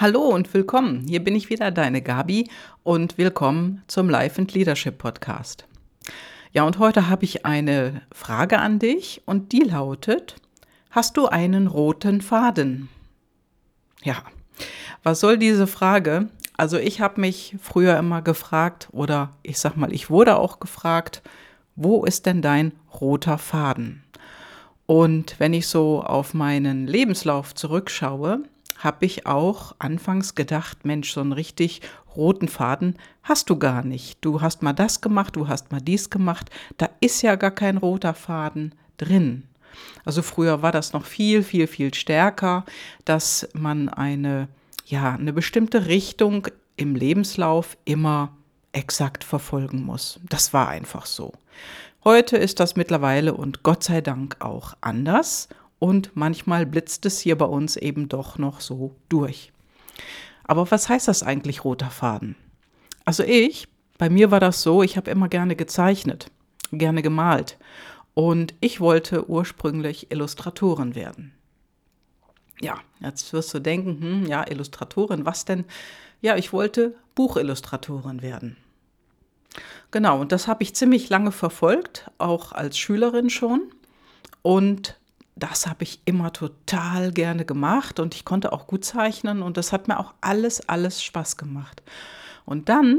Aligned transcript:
Hallo 0.00 0.22
und 0.22 0.54
willkommen. 0.54 1.04
Hier 1.06 1.22
bin 1.22 1.36
ich 1.36 1.50
wieder, 1.50 1.70
deine 1.70 2.00
Gabi, 2.00 2.48
und 2.82 3.18
willkommen 3.18 3.82
zum 3.86 4.08
Life 4.08 4.40
and 4.40 4.54
Leadership 4.54 4.96
Podcast. 4.96 5.66
Ja, 6.52 6.62
und 6.62 6.78
heute 6.78 7.10
habe 7.10 7.26
ich 7.26 7.44
eine 7.44 8.00
Frage 8.10 8.60
an 8.60 8.78
dich 8.78 9.20
und 9.26 9.52
die 9.52 9.60
lautet: 9.60 10.36
Hast 10.88 11.18
du 11.18 11.26
einen 11.26 11.66
roten 11.66 12.22
Faden? 12.22 12.88
Ja, 14.02 14.22
was 15.02 15.20
soll 15.20 15.36
diese 15.36 15.66
Frage? 15.66 16.30
Also, 16.56 16.78
ich 16.78 17.02
habe 17.02 17.20
mich 17.20 17.56
früher 17.60 17.98
immer 17.98 18.22
gefragt, 18.22 18.88
oder 18.92 19.34
ich 19.42 19.58
sag 19.58 19.76
mal, 19.76 19.92
ich 19.92 20.08
wurde 20.08 20.38
auch 20.38 20.60
gefragt, 20.60 21.20
wo 21.76 22.06
ist 22.06 22.24
denn 22.24 22.40
dein 22.40 22.72
roter 22.98 23.36
Faden? 23.36 24.02
Und 24.86 25.38
wenn 25.38 25.52
ich 25.52 25.68
so 25.68 26.02
auf 26.02 26.32
meinen 26.32 26.86
Lebenslauf 26.86 27.54
zurückschaue, 27.54 28.44
habe 28.80 29.06
ich 29.06 29.26
auch 29.26 29.74
anfangs 29.78 30.34
gedacht, 30.34 30.84
Mensch, 30.84 31.12
so 31.12 31.20
einen 31.20 31.32
richtig 31.32 31.82
roten 32.16 32.48
Faden 32.48 32.96
hast 33.22 33.50
du 33.50 33.56
gar 33.56 33.84
nicht. 33.84 34.18
Du 34.24 34.40
hast 34.40 34.62
mal 34.62 34.72
das 34.72 35.00
gemacht, 35.00 35.36
du 35.36 35.48
hast 35.48 35.70
mal 35.70 35.80
dies 35.80 36.10
gemacht. 36.10 36.50
Da 36.78 36.90
ist 37.00 37.22
ja 37.22 37.36
gar 37.36 37.50
kein 37.52 37.76
roter 37.76 38.14
Faden 38.14 38.74
drin. 38.96 39.44
Also 40.04 40.22
früher 40.22 40.62
war 40.62 40.72
das 40.72 40.92
noch 40.92 41.04
viel, 41.04 41.42
viel, 41.42 41.66
viel 41.66 41.94
stärker, 41.94 42.64
dass 43.04 43.48
man 43.52 43.88
eine, 43.88 44.48
ja, 44.86 45.14
eine 45.14 45.32
bestimmte 45.32 45.86
Richtung 45.86 46.48
im 46.76 46.94
Lebenslauf 46.94 47.76
immer 47.84 48.36
exakt 48.72 49.24
verfolgen 49.24 49.84
muss. 49.84 50.20
Das 50.28 50.52
war 50.52 50.68
einfach 50.68 51.06
so. 51.06 51.32
Heute 52.02 52.38
ist 52.38 52.60
das 52.60 52.76
mittlerweile 52.76 53.34
und 53.34 53.62
Gott 53.62 53.84
sei 53.84 54.00
Dank 54.00 54.36
auch 54.40 54.74
anders 54.80 55.48
und 55.80 56.12
manchmal 56.14 56.66
blitzt 56.66 57.04
es 57.06 57.18
hier 57.18 57.36
bei 57.36 57.46
uns 57.46 57.76
eben 57.76 58.08
doch 58.08 58.38
noch 58.38 58.60
so 58.60 58.94
durch. 59.08 59.50
Aber 60.44 60.70
was 60.70 60.88
heißt 60.88 61.08
das 61.08 61.24
eigentlich 61.24 61.64
roter 61.64 61.90
Faden? 61.90 62.36
Also 63.04 63.24
ich, 63.24 63.66
bei 63.98 64.08
mir 64.08 64.30
war 64.30 64.38
das 64.40 64.62
so, 64.62 64.84
ich 64.84 64.96
habe 64.96 65.10
immer 65.10 65.28
gerne 65.28 65.56
gezeichnet, 65.56 66.30
gerne 66.70 67.02
gemalt 67.02 67.58
und 68.14 68.54
ich 68.60 68.80
wollte 68.80 69.28
ursprünglich 69.28 70.12
Illustratorin 70.12 70.94
werden. 70.94 71.32
Ja, 72.60 72.78
jetzt 73.00 73.32
wirst 73.32 73.54
du 73.54 73.58
denken, 73.58 74.00
hm, 74.00 74.26
ja, 74.26 74.46
Illustratorin, 74.48 75.24
was 75.24 75.46
denn? 75.46 75.64
Ja, 76.20 76.36
ich 76.36 76.52
wollte 76.52 76.94
Buchillustratorin 77.14 78.20
werden. 78.20 78.58
Genau, 79.90 80.20
und 80.20 80.30
das 80.30 80.46
habe 80.46 80.62
ich 80.62 80.74
ziemlich 80.74 81.08
lange 81.08 81.32
verfolgt, 81.32 82.10
auch 82.18 82.52
als 82.52 82.78
Schülerin 82.78 83.30
schon. 83.30 83.62
Und 84.42 84.99
das 85.42 85.66
habe 85.66 85.84
ich 85.84 86.00
immer 86.04 86.32
total 86.32 87.12
gerne 87.12 87.44
gemacht 87.44 88.00
und 88.00 88.14
ich 88.14 88.24
konnte 88.24 88.52
auch 88.52 88.66
gut 88.66 88.84
zeichnen 88.84 89.42
und 89.42 89.56
das 89.56 89.72
hat 89.72 89.88
mir 89.88 89.98
auch 89.98 90.14
alles, 90.20 90.68
alles 90.68 91.02
Spaß 91.02 91.36
gemacht. 91.36 91.82
Und 92.44 92.68
dann 92.68 92.98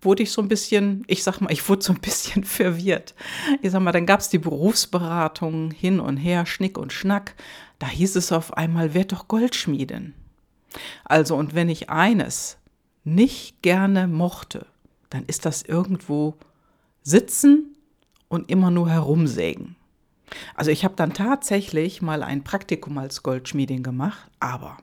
wurde 0.00 0.22
ich 0.22 0.32
so 0.32 0.42
ein 0.42 0.48
bisschen, 0.48 1.04
ich 1.06 1.22
sag 1.22 1.40
mal, 1.40 1.52
ich 1.52 1.68
wurde 1.68 1.82
so 1.82 1.92
ein 1.92 2.00
bisschen 2.00 2.44
verwirrt. 2.44 3.14
Ich 3.62 3.70
sag 3.70 3.80
mal, 3.80 3.92
dann 3.92 4.06
gab 4.06 4.20
es 4.20 4.28
die 4.28 4.38
Berufsberatung 4.38 5.70
hin 5.70 6.00
und 6.00 6.16
her, 6.16 6.46
Schnick 6.46 6.76
und 6.76 6.92
Schnack. 6.92 7.34
Da 7.78 7.88
hieß 7.88 8.16
es 8.16 8.32
auf 8.32 8.56
einmal, 8.56 8.94
werd 8.94 9.12
doch 9.12 9.28
Goldschmiedin. 9.28 10.14
Also, 11.04 11.36
und 11.36 11.54
wenn 11.54 11.68
ich 11.68 11.90
eines 11.90 12.58
nicht 13.04 13.62
gerne 13.62 14.08
mochte, 14.08 14.66
dann 15.10 15.24
ist 15.26 15.44
das 15.44 15.62
irgendwo 15.62 16.36
sitzen 17.02 17.76
und 18.28 18.50
immer 18.50 18.70
nur 18.70 18.88
herumsägen. 18.88 19.76
Also 20.54 20.70
ich 20.70 20.84
habe 20.84 20.94
dann 20.96 21.12
tatsächlich 21.12 22.02
mal 22.02 22.22
ein 22.22 22.44
Praktikum 22.44 22.98
als 22.98 23.22
Goldschmiedin 23.22 23.82
gemacht, 23.82 24.30
aber 24.40 24.76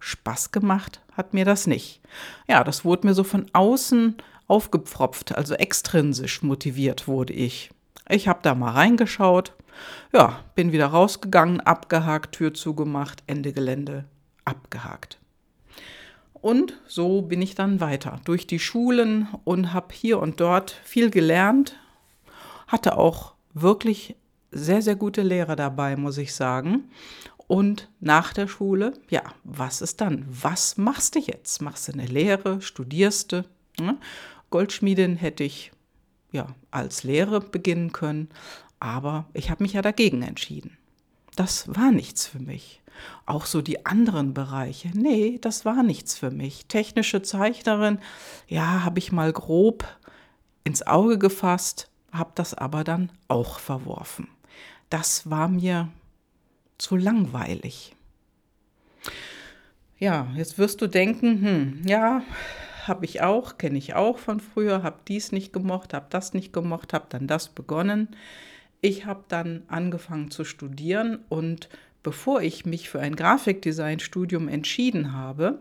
Spaß 0.00 0.52
gemacht 0.52 1.00
hat 1.12 1.34
mir 1.34 1.44
das 1.44 1.66
nicht. 1.66 2.00
Ja, 2.46 2.64
das 2.64 2.84
wurde 2.84 3.06
mir 3.06 3.14
so 3.14 3.24
von 3.24 3.46
außen 3.52 4.16
aufgepfropft, 4.46 5.36
also 5.36 5.54
extrinsisch 5.54 6.42
motiviert 6.42 7.06
wurde 7.06 7.32
ich. 7.32 7.70
Ich 8.08 8.28
habe 8.28 8.40
da 8.42 8.54
mal 8.54 8.72
reingeschaut, 8.72 9.52
ja, 10.12 10.40
bin 10.54 10.72
wieder 10.72 10.86
rausgegangen, 10.86 11.60
abgehakt, 11.60 12.36
Tür 12.36 12.54
zugemacht, 12.54 13.22
Ende 13.26 13.52
Gelände, 13.52 14.04
abgehakt. 14.44 15.18
Und 16.32 16.80
so 16.86 17.22
bin 17.22 17.42
ich 17.42 17.54
dann 17.54 17.80
weiter 17.80 18.20
durch 18.24 18.46
die 18.46 18.60
Schulen 18.60 19.28
und 19.44 19.72
habe 19.74 19.92
hier 19.92 20.20
und 20.20 20.40
dort 20.40 20.70
viel 20.84 21.10
gelernt, 21.10 21.76
hatte 22.68 22.96
auch 22.96 23.34
wirklich 23.54 24.16
sehr, 24.50 24.82
sehr 24.82 24.96
gute 24.96 25.22
Lehrer 25.22 25.56
dabei, 25.56 25.96
muss 25.96 26.18
ich 26.18 26.34
sagen. 26.34 26.90
Und 27.46 27.88
nach 28.00 28.34
der 28.34 28.46
Schule, 28.46 28.92
ja, 29.08 29.22
was 29.42 29.80
ist 29.80 30.00
dann? 30.00 30.26
Was 30.28 30.76
machst 30.76 31.14
du 31.14 31.18
jetzt? 31.18 31.62
Machst 31.62 31.88
du 31.88 31.92
eine 31.92 32.06
Lehre? 32.06 32.60
Studierst 32.60 33.32
du? 33.32 33.44
Ne? 33.80 33.96
Goldschmiedin 34.50 35.16
hätte 35.16 35.44
ich 35.44 35.72
ja 36.30 36.54
als 36.70 37.04
Lehre 37.04 37.40
beginnen 37.40 37.92
können, 37.92 38.28
aber 38.80 39.26
ich 39.32 39.50
habe 39.50 39.62
mich 39.62 39.72
ja 39.72 39.82
dagegen 39.82 40.22
entschieden. 40.22 40.76
Das 41.36 41.74
war 41.74 41.90
nichts 41.90 42.26
für 42.26 42.38
mich. 42.38 42.82
Auch 43.24 43.46
so 43.46 43.62
die 43.62 43.86
anderen 43.86 44.34
Bereiche, 44.34 44.90
nee, 44.92 45.38
das 45.40 45.64
war 45.64 45.82
nichts 45.82 46.18
für 46.18 46.30
mich. 46.30 46.66
Technische 46.66 47.22
Zeichnerin, 47.22 47.98
ja, 48.48 48.84
habe 48.84 48.98
ich 48.98 49.12
mal 49.12 49.32
grob 49.32 49.86
ins 50.64 50.86
Auge 50.86 51.16
gefasst, 51.16 51.88
habe 52.12 52.32
das 52.34 52.54
aber 52.54 52.84
dann 52.84 53.10
auch 53.28 53.60
verworfen 53.60 54.28
das 54.90 55.30
war 55.30 55.48
mir 55.48 55.88
zu 56.78 56.96
langweilig. 56.96 57.94
Ja, 59.98 60.28
jetzt 60.36 60.58
wirst 60.58 60.80
du 60.80 60.86
denken, 60.86 61.42
hm, 61.42 61.82
ja, 61.84 62.22
habe 62.86 63.04
ich 63.04 63.20
auch, 63.20 63.58
kenne 63.58 63.78
ich 63.78 63.94
auch 63.94 64.18
von 64.18 64.40
früher, 64.40 64.82
habe 64.82 65.00
dies 65.08 65.32
nicht 65.32 65.52
gemocht, 65.52 65.92
habe 65.92 66.06
das 66.10 66.34
nicht 66.34 66.52
gemocht, 66.52 66.92
habe 66.92 67.06
dann 67.08 67.26
das 67.26 67.48
begonnen. 67.48 68.08
Ich 68.80 69.06
habe 69.06 69.24
dann 69.28 69.64
angefangen 69.66 70.30
zu 70.30 70.44
studieren 70.44 71.18
und 71.28 71.68
bevor 72.02 72.42
ich 72.42 72.64
mich 72.64 72.88
für 72.88 73.00
ein 73.00 73.16
Grafikdesign-Studium 73.16 74.48
entschieden 74.48 75.12
habe, 75.12 75.58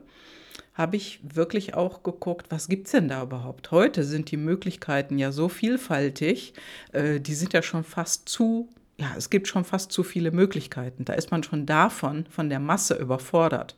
habe 0.75 0.95
ich 0.95 1.19
wirklich 1.23 1.73
auch 1.73 2.03
geguckt, 2.03 2.47
was 2.49 2.67
gibt 2.67 2.85
es 2.85 2.91
denn 2.91 3.07
da 3.07 3.23
überhaupt? 3.23 3.71
Heute 3.71 4.03
sind 4.03 4.29
die 4.29 4.37
Möglichkeiten 4.37 5.17
ja 5.17 5.31
so 5.31 5.49
vielfältig, 5.49 6.53
äh, 6.93 7.19
die 7.19 7.33
sind 7.33 7.53
ja 7.53 7.63
schon 7.63 7.83
fast 7.83 8.29
zu 8.29 8.69
ja, 8.97 9.13
es 9.15 9.29
gibt 9.29 9.47
schon 9.47 9.63
fast 9.63 9.91
zu 9.91 10.03
viele 10.03 10.31
Möglichkeiten. 10.31 11.05
Da 11.05 11.13
ist 11.13 11.31
man 11.31 11.43
schon 11.43 11.65
davon, 11.65 12.25
von 12.29 12.49
der 12.49 12.59
Masse 12.59 12.95
überfordert. 12.95 13.77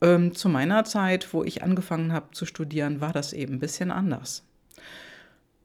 Ähm, 0.00 0.34
zu 0.34 0.48
meiner 0.48 0.84
Zeit, 0.84 1.32
wo 1.32 1.44
ich 1.44 1.62
angefangen 1.62 2.12
habe 2.12 2.30
zu 2.32 2.46
studieren, 2.46 3.00
war 3.00 3.12
das 3.12 3.32
eben 3.32 3.54
ein 3.54 3.60
bisschen 3.60 3.90
anders. 3.90 4.44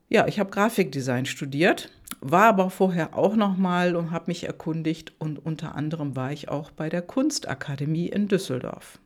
Ja, 0.09 0.27
ich 0.27 0.39
habe 0.39 0.49
Grafikdesign 0.49 1.25
studiert, 1.25 1.89
war 2.19 2.43
aber 2.43 2.69
vorher 2.69 3.17
auch 3.17 3.37
noch 3.37 3.55
mal 3.55 3.95
und 3.95 4.11
habe 4.11 4.25
mich 4.27 4.43
erkundigt 4.43 5.13
und 5.19 5.39
unter 5.39 5.75
anderem 5.75 6.17
war 6.17 6.33
ich 6.33 6.49
auch 6.49 6.71
bei 6.71 6.89
der 6.89 7.01
Kunstakademie 7.01 8.07
in 8.07 8.27
Düsseldorf. 8.27 8.99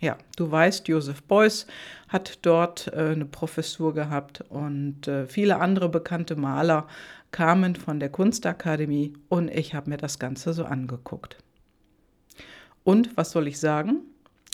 Ja, 0.00 0.16
du 0.36 0.50
weißt, 0.50 0.88
Josef 0.88 1.22
Beuys 1.22 1.66
hat 2.08 2.38
dort 2.42 2.88
äh, 2.88 3.10
eine 3.10 3.26
Professur 3.26 3.92
gehabt 3.92 4.42
und 4.48 5.06
äh, 5.06 5.26
viele 5.26 5.60
andere 5.60 5.90
bekannte 5.90 6.36
Maler 6.36 6.88
kamen 7.32 7.76
von 7.76 8.00
der 8.00 8.08
Kunstakademie 8.08 9.12
und 9.28 9.50
ich 9.50 9.74
habe 9.74 9.90
mir 9.90 9.98
das 9.98 10.18
Ganze 10.18 10.54
so 10.54 10.64
angeguckt. 10.64 11.36
Und 12.82 13.14
was 13.16 13.30
soll 13.30 13.46
ich 13.46 13.60
sagen? 13.60 14.00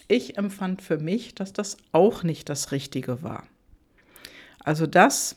Ich 0.09 0.37
empfand 0.37 0.83
für 0.83 0.99
mich, 0.99 1.35
dass 1.37 1.53
das 1.53 1.77
auch 1.93 2.25
nicht 2.25 2.49
das 2.49 2.73
Richtige 2.73 3.23
war. 3.23 3.45
Also 4.59 4.87
das, 4.89 5.37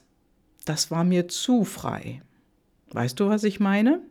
das 0.65 0.89
war 0.89 1.03
mir 1.03 1.27
zu 1.27 1.63
frei. 1.65 2.23
Weißt 2.91 3.19
du, 3.19 3.29
was 3.29 3.43
ich 3.43 3.59
meine? 3.59 4.01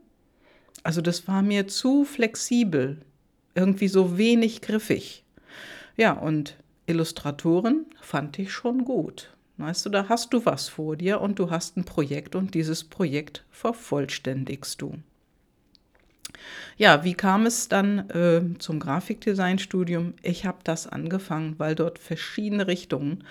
Also 0.84 1.00
das 1.00 1.26
war 1.26 1.42
mir 1.42 1.66
zu 1.66 2.04
flexibel, 2.04 3.00
irgendwie 3.54 3.88
so 3.88 4.16
wenig 4.16 4.62
griffig. 4.62 5.25
Ja, 5.98 6.12
und 6.12 6.56
Illustratoren 6.86 7.86
fand 8.00 8.39
ich 8.39 8.53
schon 8.53 8.84
gut. 8.84 9.34
Weißt 9.56 9.84
du, 9.84 9.91
da 9.91 10.09
hast 10.09 10.33
du 10.33 10.47
was 10.47 10.68
vor 10.68 10.95
dir 10.95 11.21
und 11.21 11.41
du 11.41 11.50
hast 11.50 11.77
ein 11.77 11.84
Projekt 11.84 12.36
und 12.36 12.54
dieses 12.54 12.84
Projekt 12.84 13.45
vervollständigst 13.50 14.80
du. 14.80 14.95
Ja, 16.77 17.03
wie 17.03 17.15
kam 17.15 17.47
es 17.47 17.68
dann 17.68 18.09
äh, 18.10 18.42
zum 18.60 18.78
Grafikdesignstudium? 18.78 20.15
Ich 20.22 20.47
habe 20.47 20.59
das 20.62 20.86
angefangen, 20.86 21.59
weil 21.59 21.74
dort 21.74 21.98
verschiedene 21.98 22.68
Richtungen 22.68 23.24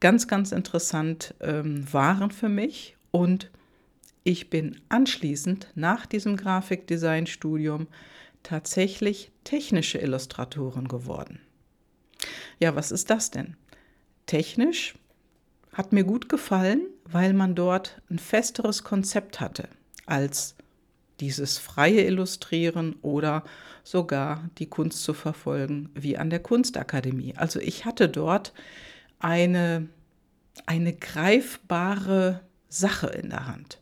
ganz, 0.00 0.26
ganz 0.26 0.50
interessant 0.50 1.34
ähm, 1.40 1.86
waren 1.92 2.32
für 2.32 2.48
mich 2.48 2.96
und 3.12 3.52
ich 4.24 4.50
bin 4.50 4.80
anschließend 4.88 5.68
nach 5.76 6.04
diesem 6.04 6.36
Grafikdesignstudium 6.36 7.86
tatsächlich 8.42 9.30
technische 9.44 9.98
Illustratorin 9.98 10.88
geworden. 10.88 11.38
Ja, 12.58 12.74
was 12.74 12.90
ist 12.92 13.10
das 13.10 13.30
denn? 13.30 13.56
Technisch 14.26 14.94
hat 15.72 15.92
mir 15.92 16.04
gut 16.04 16.28
gefallen, 16.28 16.82
weil 17.04 17.32
man 17.32 17.54
dort 17.54 18.00
ein 18.10 18.18
festeres 18.18 18.84
Konzept 18.84 19.40
hatte 19.40 19.68
als 20.06 20.56
dieses 21.20 21.58
freie 21.58 22.02
Illustrieren 22.04 22.96
oder 23.02 23.44
sogar 23.82 24.48
die 24.58 24.68
Kunst 24.68 25.02
zu 25.02 25.14
verfolgen, 25.14 25.90
wie 25.94 26.16
an 26.16 26.30
der 26.30 26.40
Kunstakademie. 26.40 27.34
Also 27.36 27.60
ich 27.60 27.84
hatte 27.84 28.08
dort 28.08 28.52
eine, 29.18 29.88
eine 30.66 30.92
greifbare 30.92 32.40
Sache 32.68 33.08
in 33.08 33.30
der 33.30 33.46
Hand. 33.46 33.78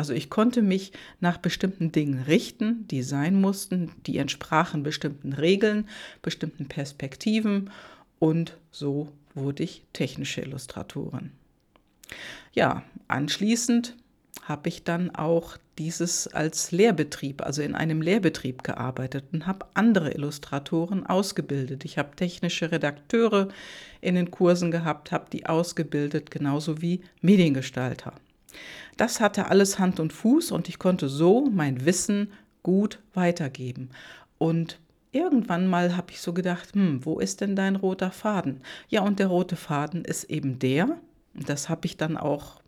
Also 0.00 0.14
ich 0.14 0.30
konnte 0.30 0.62
mich 0.62 0.92
nach 1.20 1.36
bestimmten 1.36 1.92
Dingen 1.92 2.22
richten, 2.22 2.88
die 2.88 3.02
sein 3.02 3.38
mussten, 3.38 3.92
die 4.06 4.16
entsprachen 4.16 4.82
bestimmten 4.82 5.34
Regeln, 5.34 5.86
bestimmten 6.22 6.68
Perspektiven 6.68 7.68
und 8.18 8.56
so 8.70 9.12
wurde 9.34 9.62
ich 9.62 9.82
technische 9.92 10.40
Illustratorin. 10.40 11.32
Ja, 12.54 12.82
anschließend 13.08 13.94
habe 14.42 14.70
ich 14.70 14.84
dann 14.84 15.14
auch 15.14 15.58
dieses 15.76 16.28
als 16.28 16.72
Lehrbetrieb, 16.72 17.42
also 17.42 17.60
in 17.60 17.74
einem 17.74 18.00
Lehrbetrieb 18.00 18.62
gearbeitet 18.62 19.26
und 19.34 19.46
habe 19.46 19.66
andere 19.74 20.12
Illustratoren 20.12 21.04
ausgebildet. 21.04 21.84
Ich 21.84 21.98
habe 21.98 22.16
technische 22.16 22.72
Redakteure 22.72 23.48
in 24.00 24.14
den 24.14 24.30
Kursen 24.30 24.70
gehabt, 24.70 25.12
habe 25.12 25.28
die 25.30 25.44
ausgebildet, 25.44 26.30
genauso 26.30 26.80
wie 26.80 27.02
Mediengestalter. 27.20 28.14
Das 28.96 29.20
hatte 29.20 29.46
alles 29.46 29.78
Hand 29.78 30.00
und 30.00 30.12
Fuß 30.12 30.52
und 30.52 30.68
ich 30.68 30.78
konnte 30.78 31.08
so 31.08 31.48
mein 31.50 31.84
Wissen 31.84 32.32
gut 32.62 33.00
weitergeben. 33.14 33.90
Und 34.38 34.78
irgendwann 35.12 35.66
mal 35.66 35.96
habe 35.96 36.12
ich 36.12 36.20
so 36.20 36.32
gedacht, 36.32 36.74
hm, 36.74 37.04
wo 37.04 37.18
ist 37.18 37.40
denn 37.40 37.56
dein 37.56 37.76
roter 37.76 38.10
Faden? 38.10 38.60
Ja, 38.88 39.02
und 39.02 39.18
der 39.18 39.28
rote 39.28 39.56
Faden 39.56 40.04
ist 40.04 40.24
eben 40.24 40.58
der, 40.58 40.98
das 41.34 41.68
habe 41.68 41.86
ich 41.86 41.96
dann 41.96 42.16
auch 42.16 42.60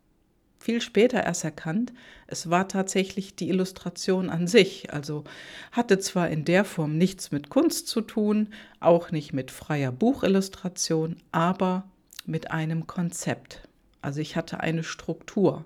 viel 0.62 0.80
später 0.80 1.24
erst 1.24 1.44
erkannt, 1.44 1.92
es 2.26 2.48
war 2.48 2.68
tatsächlich 2.68 3.34
die 3.34 3.48
Illustration 3.48 4.30
an 4.30 4.46
sich. 4.46 4.92
Also 4.92 5.24
hatte 5.72 5.98
zwar 5.98 6.30
in 6.30 6.44
der 6.44 6.64
Form 6.64 6.96
nichts 6.96 7.32
mit 7.32 7.50
Kunst 7.50 7.88
zu 7.88 8.00
tun, 8.00 8.48
auch 8.80 9.10
nicht 9.10 9.32
mit 9.32 9.50
freier 9.50 9.92
Buchillustration, 9.92 11.16
aber 11.32 11.84
mit 12.24 12.52
einem 12.52 12.86
Konzept. 12.86 13.68
Also 14.02 14.20
ich 14.20 14.36
hatte 14.36 14.60
eine 14.60 14.84
Struktur. 14.84 15.64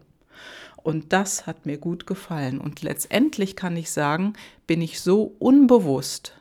Und 0.77 1.12
das 1.12 1.47
hat 1.47 1.67
mir 1.67 1.79
gut 1.79 2.06
gefallen. 2.06 2.61
Und 2.61 2.83
letztendlich 2.83 3.56
kann 3.56 3.77
ich 3.77 3.91
sagen, 3.91 4.35
bin 4.67 4.81
ich 4.81 5.00
so 5.00 5.35
unbewusst 5.41 6.35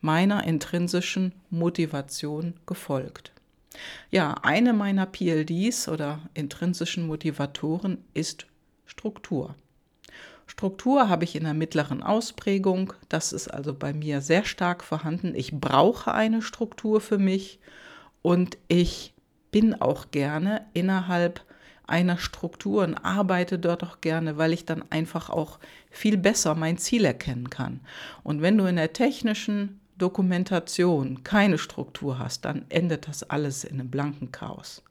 meiner 0.00 0.44
intrinsischen 0.44 1.32
Motivation 1.48 2.54
gefolgt. 2.66 3.32
Ja, 4.10 4.34
eine 4.42 4.72
meiner 4.72 5.06
PLDs 5.06 5.88
oder 5.88 6.20
intrinsischen 6.34 7.06
Motivatoren 7.06 8.04
ist 8.14 8.46
Struktur. 8.84 9.54
Struktur 10.46 11.08
habe 11.08 11.24
ich 11.24 11.34
in 11.34 11.44
der 11.44 11.54
mittleren 11.54 12.02
Ausprägung. 12.02 12.92
Das 13.08 13.32
ist 13.32 13.48
also 13.48 13.74
bei 13.74 13.92
mir 13.92 14.20
sehr 14.20 14.44
stark 14.44 14.84
vorhanden. 14.84 15.34
Ich 15.34 15.52
brauche 15.52 16.14
eine 16.14 16.40
Struktur 16.40 17.00
für 17.00 17.18
mich 17.18 17.58
und 18.22 18.56
ich 18.68 19.12
bin 19.56 19.72
auch 19.72 20.10
gerne 20.10 20.66
innerhalb 20.74 21.40
einer 21.86 22.18
Struktur 22.18 22.84
und 22.84 22.94
arbeite 22.94 23.58
dort 23.58 23.84
auch 23.84 24.02
gerne, 24.02 24.36
weil 24.36 24.52
ich 24.52 24.66
dann 24.66 24.84
einfach 24.90 25.30
auch 25.30 25.58
viel 25.90 26.18
besser 26.18 26.54
mein 26.54 26.76
Ziel 26.76 27.06
erkennen 27.06 27.48
kann. 27.48 27.80
Und 28.22 28.42
wenn 28.42 28.58
du 28.58 28.66
in 28.66 28.76
der 28.76 28.92
technischen 28.92 29.80
Dokumentation 29.96 31.24
keine 31.24 31.56
Struktur 31.56 32.18
hast, 32.18 32.44
dann 32.44 32.66
endet 32.68 33.08
das 33.08 33.22
alles 33.22 33.64
in 33.64 33.80
einem 33.80 33.88
blanken 33.88 34.30
Chaos. 34.30 34.82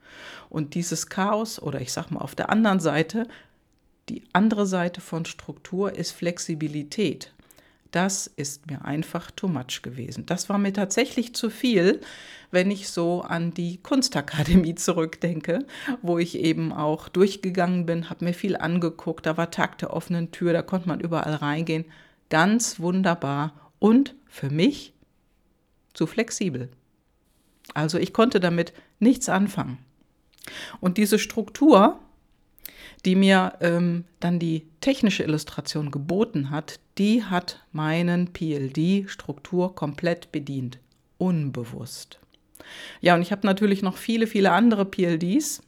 Und 0.50 0.74
dieses 0.74 1.10
Chaos, 1.10 1.62
oder 1.62 1.80
ich 1.80 1.94
sage 1.94 2.16
mal 2.16 2.22
auf 2.22 2.34
der 2.34 2.50
anderen 2.50 2.80
Seite, 2.80 3.28
die 4.10 4.24
andere 4.34 4.66
Seite 4.66 5.00
von 5.00 5.26
Struktur 5.26 5.96
ist 5.96 6.10
Flexibilität. 6.10 7.35
Das 7.95 8.27
ist 8.27 8.69
mir 8.69 8.83
einfach 8.83 9.31
too 9.31 9.47
much 9.47 9.81
gewesen. 9.81 10.25
Das 10.25 10.50
war 10.50 10.57
mir 10.57 10.74
tatsächlich 10.74 11.33
zu 11.33 11.50
viel, 11.50 12.01
wenn 12.51 12.69
ich 12.69 12.89
so 12.89 13.21
an 13.21 13.53
die 13.53 13.77
Kunstakademie 13.77 14.75
zurückdenke, 14.75 15.59
wo 16.01 16.18
ich 16.18 16.38
eben 16.38 16.74
auch 16.74 17.07
durchgegangen 17.07 17.86
bin, 17.86 18.09
habe 18.09 18.25
mir 18.25 18.33
viel 18.33 18.57
angeguckt, 18.57 19.25
da 19.25 19.38
war 19.38 19.50
Tag 19.50 19.77
der 19.77 19.94
offenen 19.94 20.31
Tür, 20.31 20.51
da 20.51 20.62
konnte 20.62 20.89
man 20.89 21.00
überall 21.00 21.36
reingehen. 21.36 21.86
Ganz 22.30 22.81
wunderbar 22.81 23.53
und 23.80 24.13
für 24.27 24.50
mich 24.50 24.94
zu 25.94 26.06
flexibel. 26.06 26.68
Also 27.75 27.97
ich 27.97 28.12
konnte 28.12 28.42
damit 28.42 28.74
nichts 29.00 29.30
anfangen. 29.30 29.77
Und 30.81 30.97
diese 30.97 31.18
Struktur, 31.18 32.01
die 33.06 33.16
mir 33.16 33.54
ähm, 33.62 34.04
dann 34.19 34.40
die 34.40 34.66
technische 34.81 35.24
Illustration 35.24 35.92
geboten 35.92 36.50
hat, 36.50 36.80
die 36.98 37.24
hat 37.24 37.63
meinen 37.72 38.34
PLD-Struktur 38.34 39.75
komplett 39.75 40.31
bedient, 40.31 40.80
unbewusst. 41.18 42.19
Ja, 43.02 43.16
und 43.16 43.22
ich 43.22 43.31
habe 43.31 43.46
natürlich 43.46 43.84
noch 43.84 43.98
viele, 43.98 44.28
viele 44.28 44.52
andere 44.52 44.86
PLDs. 44.86 45.62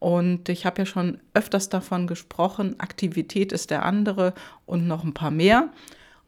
Und 0.00 0.48
ich 0.50 0.66
habe 0.66 0.82
ja 0.82 0.86
schon 0.86 1.18
öfters 1.32 1.70
davon 1.70 2.06
gesprochen, 2.06 2.78
Aktivität 2.78 3.52
ist 3.52 3.70
der 3.70 3.84
andere 3.84 4.34
und 4.66 4.86
noch 4.86 5.02
ein 5.02 5.14
paar 5.14 5.30
mehr. 5.30 5.72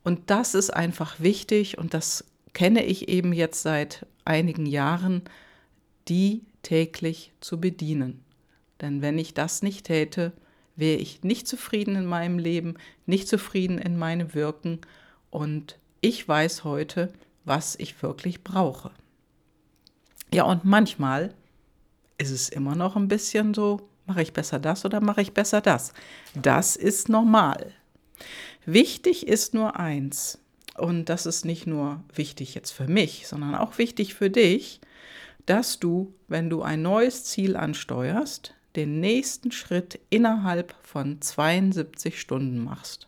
Und 0.02 0.30
das 0.30 0.54
ist 0.54 0.70
einfach 0.70 1.20
wichtig 1.20 1.76
und 1.76 1.92
das 1.92 2.24
kenne 2.54 2.84
ich 2.84 3.08
eben 3.08 3.34
jetzt 3.34 3.62
seit 3.62 4.06
einigen 4.24 4.64
Jahren, 4.64 5.22
die 6.08 6.42
täglich 6.62 7.32
zu 7.40 7.60
bedienen. 7.60 8.24
Denn 8.80 9.02
wenn 9.02 9.18
ich 9.18 9.34
das 9.34 9.62
nicht 9.62 9.86
täte, 9.86 10.32
wäre 10.76 10.98
ich 10.98 11.22
nicht 11.22 11.48
zufrieden 11.48 11.96
in 11.96 12.06
meinem 12.06 12.38
Leben, 12.38 12.74
nicht 13.06 13.28
zufrieden 13.28 13.78
in 13.78 13.96
meinem 13.96 14.34
Wirken 14.34 14.80
und 15.30 15.78
ich 16.00 16.28
weiß 16.28 16.64
heute, 16.64 17.12
was 17.44 17.76
ich 17.76 18.02
wirklich 18.02 18.44
brauche. 18.44 18.90
Ja, 20.32 20.44
und 20.44 20.64
manchmal 20.64 21.34
ist 22.18 22.30
es 22.30 22.48
immer 22.48 22.74
noch 22.74 22.96
ein 22.96 23.08
bisschen 23.08 23.54
so, 23.54 23.88
mache 24.06 24.22
ich 24.22 24.32
besser 24.32 24.58
das 24.58 24.84
oder 24.84 25.00
mache 25.00 25.22
ich 25.22 25.32
besser 25.32 25.60
das. 25.60 25.92
Das 26.34 26.76
ist 26.76 27.08
normal. 27.08 27.72
Wichtig 28.64 29.26
ist 29.26 29.54
nur 29.54 29.78
eins, 29.78 30.38
und 30.76 31.08
das 31.08 31.26
ist 31.26 31.44
nicht 31.44 31.66
nur 31.66 32.02
wichtig 32.14 32.54
jetzt 32.54 32.72
für 32.72 32.86
mich, 32.88 33.26
sondern 33.26 33.54
auch 33.54 33.78
wichtig 33.78 34.14
für 34.14 34.30
dich, 34.30 34.80
dass 35.46 35.78
du, 35.78 36.12
wenn 36.28 36.50
du 36.50 36.62
ein 36.62 36.82
neues 36.82 37.24
Ziel 37.24 37.56
ansteuerst, 37.56 38.54
den 38.76 39.00
nächsten 39.00 39.52
Schritt 39.52 39.98
innerhalb 40.10 40.74
von 40.82 41.20
72 41.20 42.20
Stunden 42.20 42.58
machst. 42.58 43.06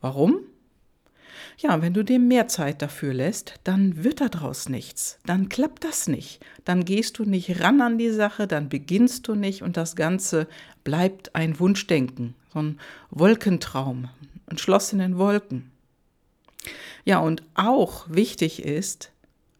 Warum? 0.00 0.40
Ja, 1.58 1.80
wenn 1.80 1.94
du 1.94 2.02
dir 2.02 2.18
mehr 2.18 2.48
Zeit 2.48 2.82
dafür 2.82 3.14
lässt, 3.14 3.54
dann 3.64 4.02
wird 4.02 4.20
daraus 4.20 4.68
nichts. 4.68 5.18
Dann 5.26 5.48
klappt 5.48 5.84
das 5.84 6.08
nicht. 6.08 6.44
Dann 6.64 6.84
gehst 6.84 7.18
du 7.18 7.24
nicht 7.24 7.60
ran 7.60 7.80
an 7.80 7.98
die 7.98 8.10
Sache, 8.10 8.46
dann 8.46 8.68
beginnst 8.68 9.28
du 9.28 9.34
nicht 9.34 9.62
und 9.62 9.76
das 9.76 9.94
Ganze 9.94 10.48
bleibt 10.82 11.36
ein 11.36 11.60
Wunschdenken, 11.60 12.34
so 12.52 12.60
ein 12.60 12.80
Wolkentraum, 13.10 14.08
ein 14.46 14.58
Schloss 14.58 14.92
in 14.92 14.98
den 14.98 15.18
Wolken. 15.18 15.70
Ja, 17.04 17.18
und 17.18 17.42
auch 17.54 18.06
wichtig 18.08 18.64
ist, 18.64 19.12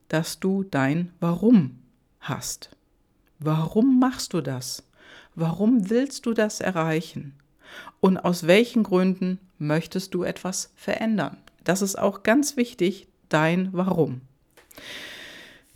dass 0.09 0.41
du 0.41 0.65
dein 0.65 1.13
Warum 1.21 1.79
hast. 2.21 2.71
Warum 3.45 3.99
machst 3.99 4.33
du 4.33 4.41
das? 4.41 4.85
Warum 5.35 5.91
willst 5.91 6.27
du 6.27 6.35
das 6.35 6.61
erreichen? 6.61 7.35
Und 8.01 8.19
aus 8.19 8.47
welchen 8.47 8.83
Gründen 8.83 9.39
möchtest 9.59 10.15
du 10.15 10.23
etwas 10.25 10.73
verändern? 10.77 11.39
Das 11.65 11.83
ist 11.83 11.99
auch 11.99 12.23
ganz 12.23 12.57
wichtig, 12.57 13.09
dein 13.29 13.71
Warum. 13.73 14.21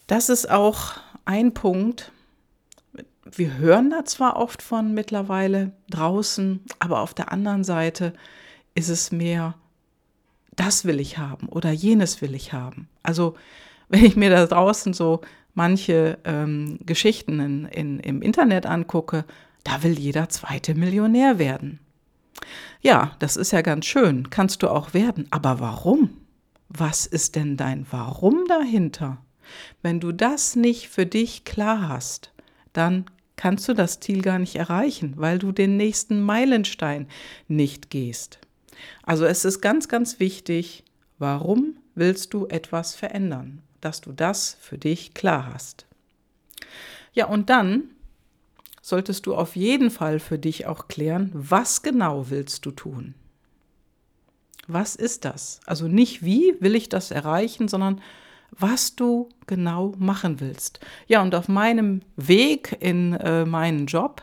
Das 0.06 0.28
ist 0.28 0.50
auch 0.50 0.92
ein 1.24 1.54
Punkt, 1.54 2.12
wir 3.24 3.56
hören 3.58 3.90
da 3.90 4.04
zwar 4.04 4.36
oft 4.36 4.62
von 4.62 4.94
mittlerweile 4.94 5.72
draußen, 5.90 6.60
aber 6.78 7.00
auf 7.00 7.14
der 7.14 7.32
anderen 7.32 7.64
Seite 7.64 8.12
ist 8.74 8.88
es 8.88 9.10
mehr 9.10 9.54
das 10.56 10.86
will 10.86 11.00
ich 11.00 11.18
haben 11.18 11.48
oder 11.48 11.70
jenes 11.70 12.22
will 12.22 12.34
ich 12.34 12.52
haben. 12.52 12.88
Also 13.02 13.36
wenn 13.88 14.04
ich 14.04 14.16
mir 14.16 14.30
da 14.30 14.46
draußen 14.46 14.92
so 14.92 15.20
manche 15.54 16.18
ähm, 16.24 16.78
Geschichten 16.84 17.40
in, 17.40 17.64
in, 17.66 18.00
im 18.00 18.22
Internet 18.22 18.66
angucke, 18.66 19.24
da 19.64 19.82
will 19.82 19.98
jeder 19.98 20.28
zweite 20.28 20.74
Millionär 20.74 21.38
werden. 21.38 21.80
Ja, 22.80 23.16
das 23.18 23.36
ist 23.36 23.52
ja 23.52 23.62
ganz 23.62 23.86
schön, 23.86 24.30
kannst 24.30 24.62
du 24.62 24.68
auch 24.68 24.94
werden, 24.94 25.26
aber 25.30 25.60
warum? 25.60 26.10
Was 26.68 27.06
ist 27.06 27.36
denn 27.36 27.56
dein 27.56 27.86
Warum 27.90 28.44
dahinter? 28.48 29.18
Wenn 29.82 30.00
du 30.00 30.12
das 30.12 30.56
nicht 30.56 30.88
für 30.88 31.06
dich 31.06 31.44
klar 31.44 31.88
hast, 31.88 32.32
dann 32.72 33.06
kannst 33.36 33.68
du 33.68 33.74
das 33.74 34.00
Ziel 34.00 34.22
gar 34.22 34.38
nicht 34.38 34.56
erreichen, 34.56 35.14
weil 35.16 35.38
du 35.38 35.52
den 35.52 35.76
nächsten 35.76 36.20
Meilenstein 36.20 37.06
nicht 37.48 37.90
gehst. 37.90 38.40
Also 39.02 39.24
es 39.24 39.44
ist 39.44 39.60
ganz, 39.60 39.88
ganz 39.88 40.20
wichtig, 40.20 40.84
warum 41.18 41.76
willst 41.94 42.34
du 42.34 42.46
etwas 42.46 42.94
verändern, 42.94 43.62
dass 43.80 44.00
du 44.00 44.12
das 44.12 44.56
für 44.60 44.78
dich 44.78 45.14
klar 45.14 45.52
hast. 45.52 45.86
Ja, 47.12 47.26
und 47.26 47.50
dann 47.50 47.84
solltest 48.82 49.26
du 49.26 49.34
auf 49.34 49.56
jeden 49.56 49.90
Fall 49.90 50.20
für 50.20 50.38
dich 50.38 50.66
auch 50.66 50.86
klären, 50.88 51.30
was 51.34 51.82
genau 51.82 52.30
willst 52.30 52.66
du 52.66 52.70
tun. 52.70 53.14
Was 54.68 54.96
ist 54.96 55.24
das? 55.24 55.60
Also 55.66 55.88
nicht 55.88 56.24
wie 56.24 56.54
will 56.60 56.74
ich 56.74 56.88
das 56.88 57.10
erreichen, 57.10 57.68
sondern 57.68 58.00
was 58.50 58.96
du 58.96 59.28
genau 59.46 59.92
machen 59.98 60.40
willst. 60.40 60.80
Ja, 61.08 61.22
und 61.22 61.34
auf 61.34 61.48
meinem 61.48 62.02
Weg 62.16 62.76
in 62.80 63.14
äh, 63.14 63.44
meinen 63.44 63.86
Job 63.86 64.22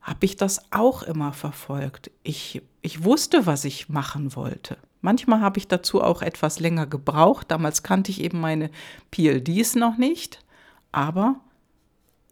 habe 0.00 0.24
ich 0.26 0.36
das 0.36 0.72
auch 0.72 1.02
immer 1.02 1.32
verfolgt. 1.32 2.10
Ich, 2.22 2.62
ich 2.80 3.04
wusste, 3.04 3.46
was 3.46 3.64
ich 3.64 3.88
machen 3.88 4.34
wollte. 4.34 4.76
Manchmal 5.02 5.40
habe 5.40 5.58
ich 5.58 5.68
dazu 5.68 6.00
auch 6.00 6.22
etwas 6.22 6.60
länger 6.60 6.86
gebraucht. 6.86 7.50
Damals 7.50 7.82
kannte 7.82 8.10
ich 8.10 8.22
eben 8.22 8.40
meine 8.40 8.70
PLDs 9.10 9.74
noch 9.74 9.98
nicht. 9.98 10.44
Aber 10.92 11.40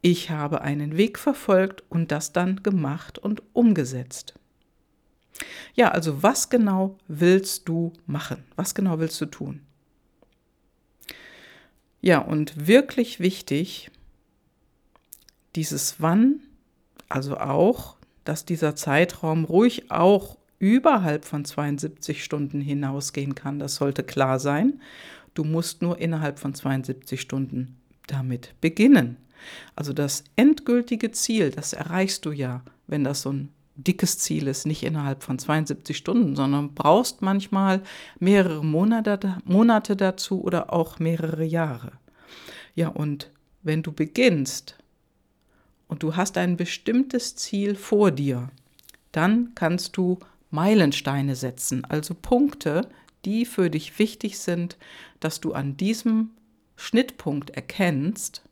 ich 0.03 0.31
habe 0.31 0.63
einen 0.63 0.97
Weg 0.97 1.19
verfolgt 1.19 1.83
und 1.91 2.11
das 2.13 2.33
dann 2.33 2.63
gemacht 2.63 3.19
und 3.19 3.43
umgesetzt. 3.53 4.35
Ja, 5.75 5.89
also 5.89 6.23
was 6.23 6.49
genau 6.49 6.97
willst 7.09 7.69
du 7.69 7.93
machen? 8.07 8.45
Was 8.57 8.75
genau 8.75 8.99
willst 8.99 9.21
du 9.21 9.27
tun? 9.27 9.63
Ja, 12.01 12.19
und 12.19 12.67
wirklich 12.67 13.21
wichtig, 13.21 13.91
dieses 15.57 16.01
Wann, 16.01 16.41
also 17.09 17.37
auch, 17.37 17.97
dass 18.25 18.45
dieser 18.45 18.77
Zeitraum 18.77 19.45
ruhig 19.45 19.91
auch 19.91 20.37
überhalb 20.61 21.25
von 21.25 21.45
72 21.45 22.23
Stunden 22.23 22.61
hinausgehen 22.61 23.35
kann, 23.35 23.59
das 23.59 23.75
sollte 23.75 24.05
klar 24.05 24.39
sein. 24.39 24.81
Du 25.35 25.43
musst 25.43 25.83
nur 25.83 25.99
innerhalb 25.99 26.39
von 26.39 26.55
72 26.55 27.21
Stunden 27.21 27.77
damit 28.07 28.55
beginnen. 28.61 29.17
Also 29.75 29.93
das 29.93 30.23
endgültige 30.37 31.11
Ziel, 31.11 31.51
das 31.51 31.73
erreichst 31.73 32.27
du 32.27 32.31
ja, 32.31 32.63
wenn 32.87 33.05
das 33.05 33.23
so 33.23 33.33
ein 33.33 33.49
dickes 33.75 34.19
Ziel 34.19 34.47
ist, 34.47 34.67
nicht 34.67 34.83
innerhalb 34.83 35.23
von 35.23 35.39
72 35.39 35.97
Stunden, 35.97 36.37
sondern 36.37 36.75
brauchst 36.75 37.23
manchmal 37.23 37.81
mehrere 38.19 38.63
Monate, 38.63 39.39
Monate 39.45 39.97
dazu 39.97 40.43
oder 40.43 40.73
auch 40.73 40.99
mehrere 40.99 41.45
Jahre. 41.45 41.93
Ja, 42.75 42.89
und 42.89 43.31
wenn 43.63 43.83
du 43.83 43.93
beginnst 43.93 44.77
und 45.89 46.03
du 46.03 46.17
hast 46.17 46.37
ein 46.37 46.59
bestimmtes 46.59 47.37
Ziel 47.37 47.75
vor 47.75 48.11
dir, 48.11 48.51
dann 49.13 49.53
kannst 49.55 49.97
du 49.97 50.19
Meilensteine 50.51 51.37
setzen, 51.37 51.85
also 51.85 52.15
Punkte, 52.15 52.89
die 53.25 53.45
für 53.45 53.71
dich 53.71 53.99
wichtig 53.99 54.39
sind, 54.39 54.77
dass 55.21 55.41
du 55.41 55.53
an 55.53 55.77
diesem 55.77 56.31
Schnittpunkt 56.77 57.51
erkennst, 57.51 58.43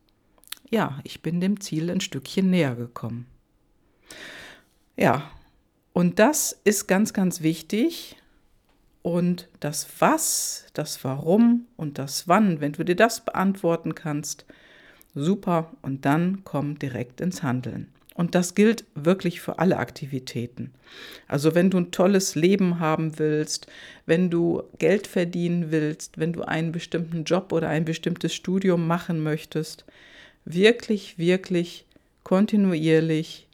ja, 0.70 1.00
ich 1.02 1.22
bin 1.22 1.40
dem 1.40 1.60
Ziel 1.60 1.90
ein 1.90 2.00
Stückchen 2.00 2.50
näher 2.50 2.74
gekommen. 2.74 3.26
Ja, 4.96 5.30
und 5.92 6.18
das 6.18 6.60
ist 6.64 6.86
ganz, 6.86 7.12
ganz 7.12 7.40
wichtig. 7.40 8.16
Und 9.02 9.48
das 9.60 9.88
Was, 10.00 10.66
das 10.74 11.02
Warum 11.04 11.66
und 11.76 11.98
das 11.98 12.28
Wann, 12.28 12.60
wenn 12.60 12.72
du 12.72 12.84
dir 12.84 12.96
das 12.96 13.24
beantworten 13.24 13.94
kannst, 13.94 14.44
super. 15.14 15.72
Und 15.82 16.04
dann 16.04 16.44
komm 16.44 16.78
direkt 16.78 17.20
ins 17.20 17.42
Handeln. 17.42 17.92
Und 18.18 18.34
das 18.34 18.56
gilt 18.56 18.84
wirklich 18.96 19.40
für 19.40 19.60
alle 19.60 19.76
Aktivitäten. 19.76 20.72
Also 21.28 21.54
wenn 21.54 21.70
du 21.70 21.78
ein 21.78 21.92
tolles 21.92 22.34
Leben 22.34 22.80
haben 22.80 23.16
willst, 23.20 23.68
wenn 24.06 24.28
du 24.28 24.64
Geld 24.80 25.06
verdienen 25.06 25.70
willst, 25.70 26.18
wenn 26.18 26.32
du 26.32 26.42
einen 26.42 26.72
bestimmten 26.72 27.22
Job 27.22 27.52
oder 27.52 27.68
ein 27.68 27.84
bestimmtes 27.84 28.34
Studium 28.34 28.88
machen 28.88 29.22
möchtest, 29.22 29.84
wirklich, 30.44 31.16
wirklich 31.18 31.86
kontinuierlich 32.24 33.46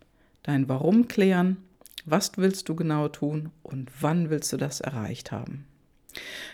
dein 0.45 0.67
Warum 0.67 1.09
klären, 1.09 1.59
was 2.07 2.33
willst 2.39 2.67
du 2.71 2.75
genau 2.75 3.09
tun 3.09 3.51
und 3.63 3.91
wann 4.01 4.31
willst 4.31 4.51
du 4.51 4.57
das 4.57 4.81
erreicht 4.81 5.31
haben. 5.31 5.67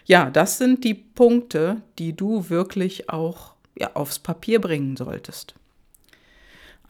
Ja, 0.05 0.31
das 0.31 0.59
sind 0.59 0.83
die 0.83 0.95
Punkte, 0.95 1.81
die 2.01 2.17
du 2.17 2.51
wirklich 2.51 3.09
auch 3.09 3.55
ja, 3.79 3.95
aufs 3.95 4.19
Papier 4.19 4.61
bringen 4.61 4.97
solltest. 4.97 5.55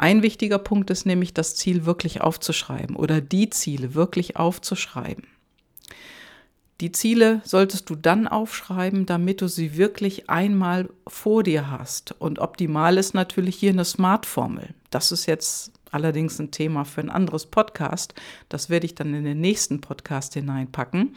Ein 0.01 0.23
wichtiger 0.23 0.57
Punkt 0.59 0.89
ist 0.89 1.05
nämlich, 1.05 1.35
das 1.35 1.57
Ziel 1.57 1.85
wirklich 1.85 2.23
aufzuschreiben 2.23 2.97
oder 2.97 3.21
die 3.21 3.51
Ziele 3.51 3.93
wirklich 3.93 4.39
aufzuschreiben. 4.39 5.27
Die 6.81 6.91
Ziele 6.91 7.43
solltest 7.45 7.91
du 7.91 7.97
dann 7.97 8.27
aufschreiben, 8.27 9.05
damit 9.05 9.43
du 9.43 9.47
sie 9.47 9.77
wirklich 9.77 10.31
einmal 10.31 10.89
vor 11.07 11.43
dir 11.43 11.71
hast. 11.71 12.15
Und 12.19 12.39
optimal 12.39 12.97
ist 12.97 13.13
natürlich 13.13 13.57
hier 13.57 13.73
eine 13.73 13.85
Smart-Formel. 13.85 14.71
Das 14.89 15.13
ist 15.13 15.27
jetzt 15.27 15.71
allerdings 15.91 16.39
ein 16.39 16.51
Thema 16.51 16.87
für 16.87 17.03
ein 17.03 17.11
anderes 17.11 17.45
Podcast. 17.45 18.15
Das 18.49 18.71
werde 18.71 18.87
ich 18.87 18.95
dann 18.95 19.13
in 19.13 19.25
den 19.25 19.43
nächsten 19.43 19.83
Podcast 19.83 20.33
hineinpacken. 20.33 21.15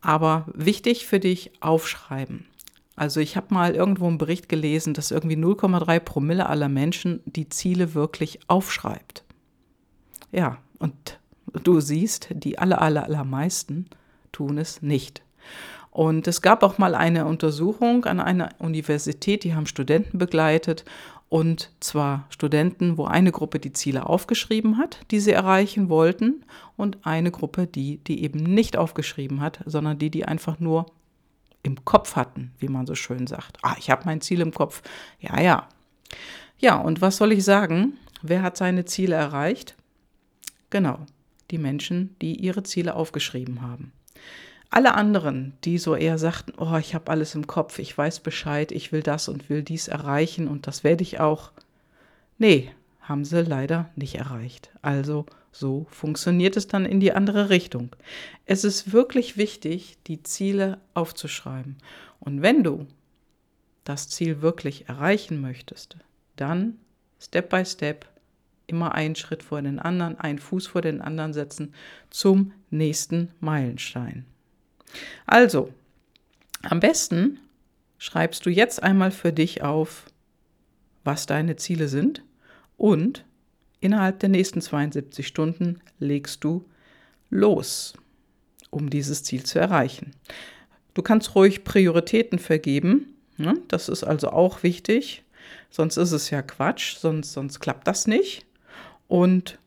Aber 0.00 0.44
wichtig 0.54 1.06
für 1.06 1.20
dich 1.20 1.52
aufschreiben. 1.60 2.46
Also 2.98 3.20
ich 3.20 3.36
habe 3.36 3.54
mal 3.54 3.76
irgendwo 3.76 4.08
einen 4.08 4.18
Bericht 4.18 4.48
gelesen, 4.48 4.92
dass 4.92 5.12
irgendwie 5.12 5.36
0,3 5.36 6.00
Promille 6.00 6.48
aller 6.48 6.68
Menschen 6.68 7.20
die 7.26 7.48
Ziele 7.48 7.94
wirklich 7.94 8.40
aufschreibt. 8.48 9.22
Ja, 10.32 10.58
und 10.80 11.20
du 11.62 11.78
siehst, 11.78 12.30
die 12.32 12.58
aller, 12.58 12.82
aller, 12.82 13.04
allermeisten 13.04 13.86
tun 14.32 14.58
es 14.58 14.82
nicht. 14.82 15.22
Und 15.92 16.26
es 16.26 16.42
gab 16.42 16.64
auch 16.64 16.78
mal 16.78 16.96
eine 16.96 17.26
Untersuchung 17.26 18.04
an 18.04 18.18
einer 18.18 18.48
Universität, 18.58 19.44
die 19.44 19.54
haben 19.54 19.66
Studenten 19.66 20.18
begleitet 20.18 20.84
und 21.28 21.70
zwar 21.78 22.26
Studenten, 22.30 22.98
wo 22.98 23.04
eine 23.04 23.30
Gruppe 23.30 23.60
die 23.60 23.72
Ziele 23.72 24.06
aufgeschrieben 24.06 24.76
hat, 24.76 24.98
die 25.12 25.20
sie 25.20 25.32
erreichen 25.32 25.88
wollten 25.88 26.44
und 26.76 26.98
eine 27.06 27.30
Gruppe, 27.30 27.68
die 27.68 27.98
die 27.98 28.24
eben 28.24 28.42
nicht 28.42 28.76
aufgeschrieben 28.76 29.40
hat, 29.40 29.60
sondern 29.66 30.00
die 30.00 30.10
die 30.10 30.24
einfach 30.24 30.58
nur 30.58 30.86
im 31.68 31.84
Kopf 31.84 32.16
hatten, 32.16 32.52
wie 32.58 32.68
man 32.68 32.86
so 32.86 32.94
schön 32.94 33.26
sagt. 33.26 33.58
Ah, 33.62 33.76
ich 33.78 33.90
habe 33.90 34.02
mein 34.06 34.20
Ziel 34.20 34.40
im 34.40 34.52
Kopf. 34.52 34.82
Ja, 35.20 35.40
ja. 35.40 35.68
Ja, 36.58 36.76
und 36.76 37.00
was 37.00 37.18
soll 37.18 37.32
ich 37.32 37.44
sagen? 37.44 37.96
Wer 38.22 38.42
hat 38.42 38.56
seine 38.56 38.84
Ziele 38.84 39.14
erreicht? 39.14 39.76
Genau, 40.70 40.98
die 41.50 41.58
Menschen, 41.58 42.16
die 42.20 42.34
ihre 42.34 42.64
Ziele 42.64 42.94
aufgeschrieben 42.94 43.62
haben. 43.62 43.92
Alle 44.70 44.94
anderen, 44.94 45.54
die 45.64 45.78
so 45.78 45.94
eher 45.94 46.18
sagten, 46.18 46.52
oh, 46.58 46.76
ich 46.76 46.94
habe 46.94 47.10
alles 47.10 47.34
im 47.34 47.46
Kopf, 47.46 47.78
ich 47.78 47.96
weiß 47.96 48.20
Bescheid, 48.20 48.72
ich 48.72 48.92
will 48.92 49.02
das 49.02 49.28
und 49.28 49.48
will 49.48 49.62
dies 49.62 49.88
erreichen 49.88 50.48
und 50.48 50.66
das 50.66 50.84
werde 50.84 51.02
ich 51.02 51.20
auch. 51.20 51.52
Nee, 52.36 52.70
haben 53.00 53.24
sie 53.24 53.42
leider 53.42 53.88
nicht 53.96 54.16
erreicht. 54.16 54.70
Also 54.82 55.24
so 55.52 55.86
funktioniert 55.90 56.56
es 56.56 56.68
dann 56.68 56.84
in 56.84 57.00
die 57.00 57.12
andere 57.12 57.48
Richtung. 57.48 57.94
Es 58.46 58.64
ist 58.64 58.92
wirklich 58.92 59.36
wichtig, 59.36 59.98
die 60.06 60.22
Ziele 60.22 60.78
aufzuschreiben. 60.94 61.76
Und 62.20 62.42
wenn 62.42 62.62
du 62.62 62.86
das 63.84 64.08
Ziel 64.08 64.42
wirklich 64.42 64.88
erreichen 64.88 65.40
möchtest, 65.40 65.96
dann 66.36 66.76
Step 67.20 67.50
by 67.50 67.64
Step 67.64 68.06
immer 68.66 68.94
einen 68.94 69.16
Schritt 69.16 69.42
vor 69.42 69.62
den 69.62 69.78
anderen, 69.78 70.18
einen 70.20 70.38
Fuß 70.38 70.66
vor 70.66 70.82
den 70.82 71.00
anderen 71.00 71.32
setzen 71.32 71.74
zum 72.10 72.52
nächsten 72.70 73.30
Meilenstein. 73.40 74.26
Also, 75.26 75.72
am 76.62 76.80
besten 76.80 77.40
schreibst 77.98 78.44
du 78.46 78.50
jetzt 78.50 78.82
einmal 78.82 79.10
für 79.10 79.32
dich 79.32 79.62
auf, 79.62 80.06
was 81.04 81.26
deine 81.26 81.56
Ziele 81.56 81.88
sind 81.88 82.22
und 82.76 83.24
Innerhalb 83.80 84.18
der 84.20 84.28
nächsten 84.28 84.60
72 84.60 85.26
Stunden 85.26 85.80
legst 85.98 86.42
du 86.44 86.64
los, 87.30 87.94
um 88.70 88.90
dieses 88.90 89.22
Ziel 89.22 89.44
zu 89.44 89.58
erreichen. 89.58 90.12
Du 90.94 91.02
kannst 91.02 91.34
ruhig 91.34 91.64
Prioritäten 91.64 92.38
vergeben. 92.38 93.14
Ne? 93.36 93.54
Das 93.68 93.88
ist 93.88 94.02
also 94.02 94.30
auch 94.30 94.62
wichtig. 94.62 95.22
Sonst 95.70 95.96
ist 95.96 96.12
es 96.12 96.30
ja 96.30 96.42
Quatsch, 96.42 96.96
sonst, 96.96 97.32
sonst 97.32 97.60
klappt 97.60 97.86
das 97.86 98.06
nicht. 98.06 98.44
Und 99.06 99.58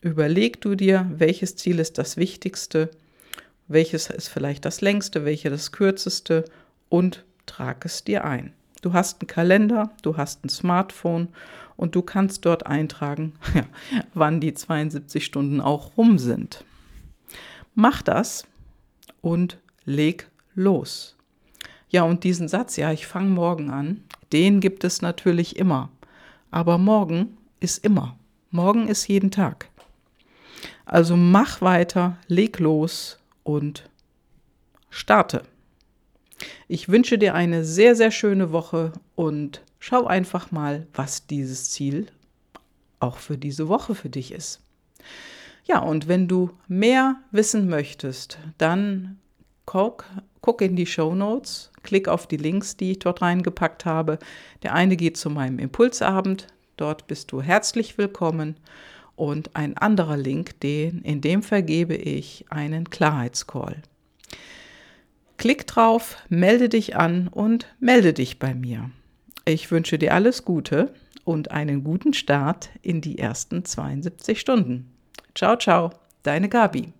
überleg 0.00 0.60
du 0.60 0.74
dir, 0.74 1.08
welches 1.14 1.56
Ziel 1.56 1.78
ist 1.78 1.98
das 1.98 2.16
wichtigste, 2.16 2.90
welches 3.68 4.10
ist 4.10 4.28
vielleicht 4.28 4.64
das 4.64 4.80
längste, 4.80 5.24
welches 5.24 5.52
das 5.52 5.72
kürzeste 5.72 6.44
und 6.88 7.24
trag 7.46 7.84
es 7.84 8.02
dir 8.02 8.24
ein. 8.24 8.52
Du 8.80 8.92
hast 8.92 9.20
einen 9.20 9.28
Kalender, 9.28 9.90
du 10.02 10.16
hast 10.16 10.44
ein 10.44 10.48
Smartphone 10.48 11.28
und 11.76 11.94
du 11.94 12.02
kannst 12.02 12.44
dort 12.44 12.66
eintragen, 12.66 13.34
wann 14.14 14.40
die 14.40 14.54
72 14.54 15.24
Stunden 15.24 15.60
auch 15.60 15.96
rum 15.96 16.18
sind. 16.18 16.64
Mach 17.74 18.02
das 18.02 18.46
und 19.20 19.58
leg 19.84 20.28
los. 20.54 21.16
Ja, 21.88 22.04
und 22.04 22.24
diesen 22.24 22.48
Satz, 22.48 22.76
ja, 22.76 22.92
ich 22.92 23.06
fange 23.06 23.30
morgen 23.30 23.70
an, 23.70 24.04
den 24.32 24.60
gibt 24.60 24.84
es 24.84 25.02
natürlich 25.02 25.56
immer. 25.56 25.90
Aber 26.50 26.78
morgen 26.78 27.36
ist 27.58 27.84
immer. 27.84 28.16
Morgen 28.50 28.88
ist 28.88 29.08
jeden 29.08 29.30
Tag. 29.30 29.68
Also 30.84 31.16
mach 31.16 31.60
weiter, 31.60 32.16
leg 32.26 32.58
los 32.58 33.18
und 33.42 33.88
starte. 34.90 35.42
Ich 36.72 36.88
wünsche 36.88 37.18
dir 37.18 37.34
eine 37.34 37.64
sehr, 37.64 37.96
sehr 37.96 38.12
schöne 38.12 38.52
Woche 38.52 38.92
und 39.16 39.60
Schau 39.82 40.06
einfach 40.06 40.52
mal, 40.52 40.86
was 40.92 41.26
dieses 41.26 41.70
Ziel 41.70 42.06
auch 43.00 43.16
für 43.16 43.38
diese 43.38 43.66
Woche 43.66 43.94
für 43.94 44.10
dich 44.10 44.30
ist. 44.30 44.60
Ja, 45.64 45.78
und 45.78 46.06
wenn 46.06 46.28
du 46.28 46.50
mehr 46.68 47.16
wissen 47.30 47.68
möchtest, 47.70 48.38
dann 48.58 49.18
guck, 49.64 50.04
guck 50.42 50.60
in 50.60 50.76
die 50.76 50.84
Show 50.84 51.14
Notes, 51.14 51.72
klick 51.82 52.08
auf 52.08 52.26
die 52.26 52.36
Links, 52.36 52.76
die 52.76 52.92
ich 52.92 52.98
dort 52.98 53.22
reingepackt 53.22 53.86
habe. 53.86 54.18
Der 54.62 54.74
eine 54.74 54.96
geht 54.96 55.16
zu 55.16 55.30
meinem 55.30 55.58
Impulsabend, 55.58 56.48
dort 56.76 57.06
bist 57.06 57.32
du 57.32 57.40
herzlich 57.40 57.96
willkommen. 57.96 58.56
Und 59.16 59.56
ein 59.56 59.78
anderer 59.78 60.18
Link, 60.18 60.60
den, 60.60 61.00
in 61.02 61.22
dem 61.22 61.42
vergebe 61.42 61.94
ich 61.94 62.44
einen 62.50 62.90
Klarheitscall. 62.90 63.76
Klick 65.40 65.66
drauf, 65.66 66.18
melde 66.28 66.68
dich 66.68 66.96
an 66.96 67.26
und 67.28 67.66
melde 67.80 68.12
dich 68.12 68.38
bei 68.38 68.54
mir. 68.54 68.90
Ich 69.46 69.70
wünsche 69.70 69.96
dir 69.96 70.12
alles 70.12 70.44
Gute 70.44 70.92
und 71.24 71.50
einen 71.50 71.82
guten 71.82 72.12
Start 72.12 72.68
in 72.82 73.00
die 73.00 73.18
ersten 73.18 73.64
72 73.64 74.38
Stunden. 74.38 74.92
Ciao, 75.34 75.56
ciao, 75.56 75.92
deine 76.24 76.50
Gabi. 76.50 76.92